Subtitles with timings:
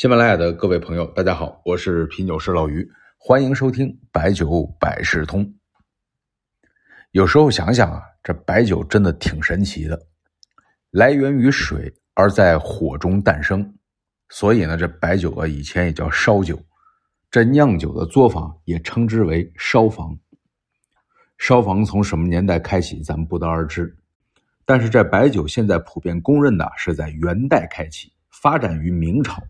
[0.00, 5.54] 喜马拉雅的各位朋友，大家好，我是品酒师老于，欢迎收听白酒百事通。
[7.10, 10.06] 有时候想想啊，这白酒真的挺神奇的，
[10.90, 13.74] 来源于水，而在火中诞生，
[14.30, 16.58] 所以呢，这白酒啊以前也叫烧酒。
[17.30, 20.18] 这酿酒的作坊也称之为烧坊。
[21.36, 23.94] 烧坊从什么年代开启，咱们不得而知。
[24.64, 29.42] 但是这白酒现在普遍公认的是在元代开启，发展于明朝。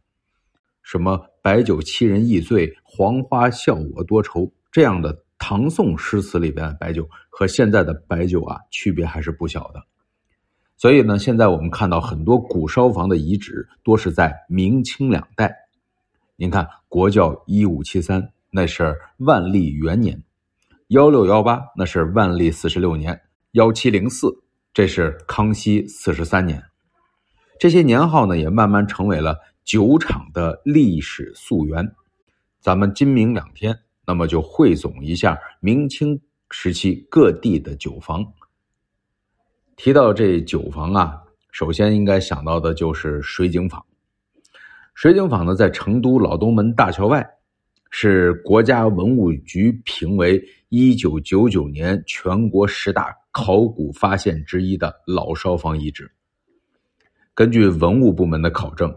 [0.90, 9.84] 什么“白酒欺人易醉，黄花笑我多愁”这样的唐宋诗词里边的白酒，和现在的白酒啊，区别还是不小的。
[10.76, 15.54] 所以呢，现在我们看到很多古烧坊的遗址，多是在明清两代。
[16.34, 20.16] 您看，国窖一五七三，那是万历元年；
[20.88, 23.14] 幺六幺八，那是万历四十六年；
[23.52, 24.42] 幺七零四，
[24.74, 26.64] 这是康熙四十三年。
[27.60, 29.36] 这些年号呢，也慢慢成为了。
[29.70, 31.88] 酒厂的历史溯源，
[32.58, 38.26] 咱们今明两天，那么就汇总一下明清时期各地的酒坊。
[39.76, 43.80] 提到这酒坊啊，首先应该想到的就是水井坊。
[44.94, 47.24] 水井坊呢，在成都老东门大桥外，
[47.92, 56.10] 是国家文物局评为一九九九年全国十大考古发现之一的老烧坊遗址。
[57.34, 58.92] 根据文物部门的考证。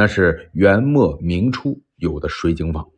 [0.00, 2.88] 那是元末明初有的水井坊，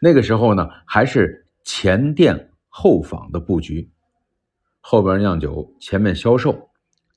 [0.00, 3.86] 那个时候呢还是前店后坊的布局，
[4.80, 6.70] 后边酿酒，前面销售，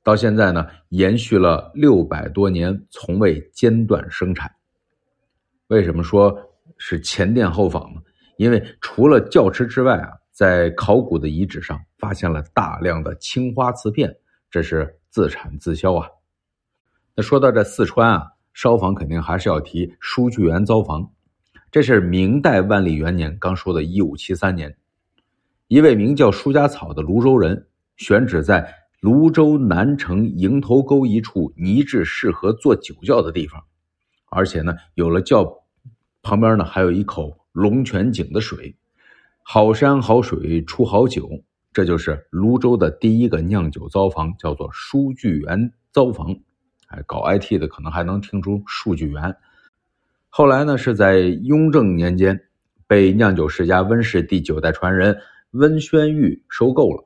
[0.03, 4.53] 到现在呢延续了六百多年，从未间断生产。
[5.67, 6.37] 为什么说
[6.77, 8.01] 是前店后坊呢？
[8.35, 14.13] 因为除了窖池之外啊，在考古的遗址上发现了大量的青花瓷片，
[14.51, 16.05] 这是自产自销啊。
[17.15, 18.33] 那说到这四川啊。
[18.61, 21.09] 烧坊肯定还是要提书聚园糟坊，
[21.71, 24.75] 这是明代万历元年，刚说的一五七三年，
[25.69, 33.63] 一位名叫舒家草的泸州人选址在泸州南城迎头沟一处泥质适合做酒窖的地方，
[34.29, 35.63] 而且呢，有了窖
[36.21, 38.75] 旁边呢还有一口龙泉井的水，
[39.41, 41.29] 好山好水出好酒，
[41.71, 46.35] 这就是泸州的第一个酿酒糟坊，叫做书聚园糟坊。
[46.89, 49.35] 哎，搞 IT 的可能还能听出数据源。
[50.27, 52.39] 后来呢，是在雍正年间
[52.87, 55.17] 被酿酒世家温氏第九代传人
[55.51, 57.03] 温宣玉收购了。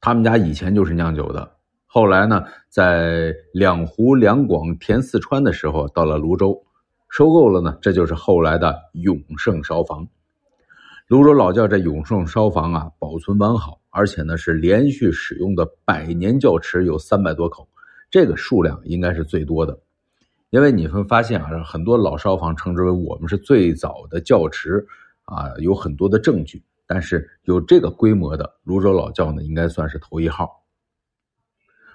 [0.00, 6.64] 他们家以前就是酿酒的，后来呢，在两湖两广填四川的时候，到了泸州，
[7.08, 10.06] 收购了呢，这就是后来的永盛烧坊。
[11.06, 17.68] 泸州老窖这永盛烧坊啊，保存完好，而且呢是连续使用的百年窖池有三百多口。
[18.14, 19.76] 这个数量应该是最多的，
[20.50, 24.86] 因为你会发现啊，很多老烧坊称之为我们是最早的窖池
[25.24, 26.62] 啊，有很多的证据。
[26.86, 30.62] 但是有这个规模的泸州老窖呢，应该算是头一号。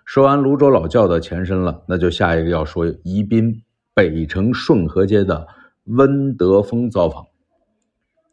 [0.03, 3.63] 说完泸州老窖的前身了，那就下一个要说宜宾
[3.93, 5.47] 北城顺河街的
[5.85, 7.25] 温德丰糟坊。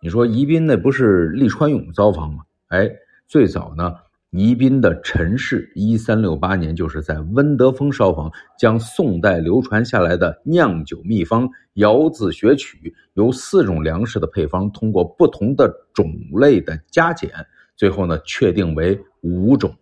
[0.01, 2.43] 你说宜宾那不是利川永糟坊吗？
[2.67, 2.91] 哎，
[3.29, 3.95] 最早呢。
[4.37, 17.31] 宜宾的陈氏，一三六八年，就是在温德丰烧坊将宋代流传下来的酿酒秘方窑字学曲，由四种粮食的配方，通过不同的种类的加减，
[17.77, 19.75] 最后呢确定为五种。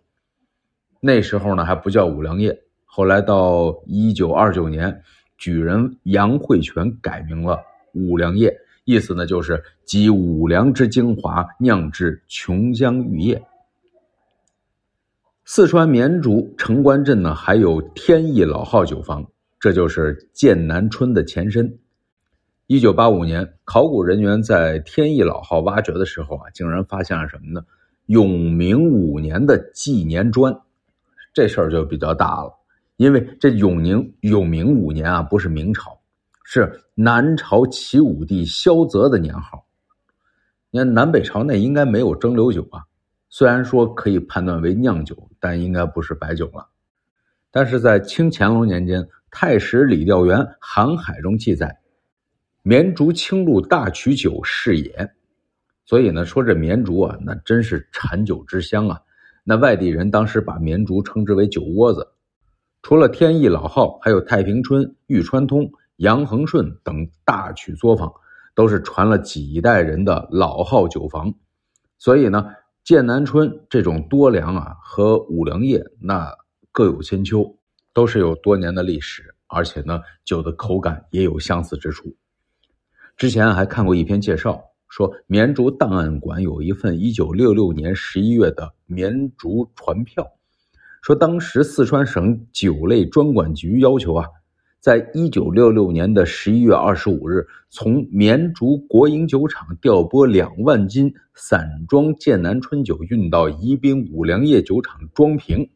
[1.01, 5.01] 那时候呢还不叫五粮液，后来到一九二九年，
[5.37, 7.59] 举人杨惠泉改名了
[7.93, 8.55] 五粮液，
[8.85, 13.43] 意思呢就是集五粮之精华酿制琼浆玉液。
[15.47, 19.23] 四川绵竹城关镇呢，还有天意老号酒坊，
[19.59, 21.71] 这就是剑南春的前身。
[22.65, 27.63] 一九八五年，考古人员在天意老号挖掘的时候啊，竟然发现了什么呢？
[28.07, 30.51] 永明五年的纪年砖，
[31.31, 32.51] 这事儿就比较大了，
[32.97, 35.95] 因为这永宁永明五年啊，不是明朝，
[36.43, 39.63] 是南朝齐武帝萧泽的年号。
[40.71, 42.81] 你看南北朝那应该没有蒸馏酒啊。
[43.29, 46.69] 虽然说可以判断为酿酒，但应该不是白酒了。
[47.51, 49.01] 但是在清乾隆年间，
[49.31, 51.79] 《太史李调元航海》中记载
[52.63, 55.09] ：“绵竹清露大曲酒是也。”
[55.85, 58.99] 所以呢，说这绵竹啊，那真是产酒之乡啊。
[59.43, 62.07] 那外地人当时把绵竹称之为酒窝子。
[62.81, 68.13] 除了天意老号，还有太平春、玉川通、杨恒顺等大曲作坊，
[68.53, 71.33] 都是传了几代人的老号酒坊。
[71.97, 72.45] 所以呢。
[72.85, 76.31] 剑南春这种多粮啊和五粮液，那
[76.71, 77.57] 各有千秋，
[77.91, 79.33] 都是有多年的历史。
[79.47, 82.15] 而且呢，酒的口感也有相似之处。
[83.17, 90.23] 之前还看过一篇介绍，说绵竹档案馆有一份一九六六年十一月的绵竹传票，
[91.01, 94.27] 说当时四川省酒类专管局要求啊。
[94.85, 105.67] 在一九六六年的十一月二十五日，从绵竹国营酒厂调拨两万斤散装剑南春酒运到宜宾五粮液酒厂装瓶。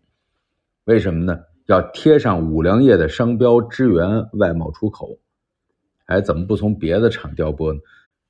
[0.84, 1.40] 为什么呢？
[1.66, 5.18] 要贴上五粮液的商标，支援外贸出口。
[6.06, 7.80] 哎，怎么不从别的厂调拨呢？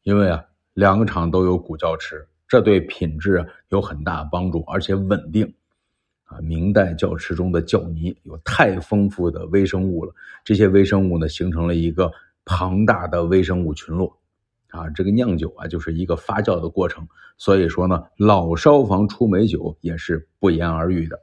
[0.04, 5.54] 因为啊，两个厂都有古窖池，这对品质有很大帮助，而且稳定。
[6.30, 10.14] 啊，明代窖池中的窖泥有太丰富的微生物了，
[10.46, 12.12] 这些微生物呢，形成了一个
[12.46, 14.16] 庞大的微生物群落。
[14.70, 17.08] 啊，这个酿酒啊，就是一个发酵的过程，
[17.40, 21.20] 所以说呢，老烧房出美酒也是不言而喻的。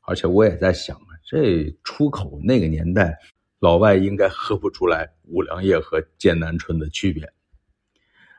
[0.00, 3.14] 而且我也在想啊，这出口那个年代，
[3.58, 7.30] 老外应该喝不出来五粮液和剑南春的区别。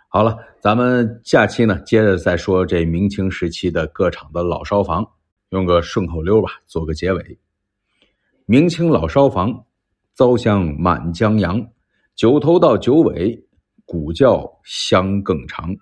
[0.08, 5.08] 好了，咱们下期呢，接着再说这明清时期的各厂的老烧房。
[5.50, 7.40] 用个顺口溜吧，做个结尾。
[8.46, 9.66] 明清老烧房，
[10.14, 11.68] 糟香满江洋，
[12.16, 13.44] 九头到九尾，
[13.86, 15.76] 古窖香更长。